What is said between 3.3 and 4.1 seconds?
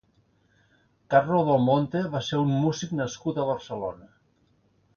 a Barcelona.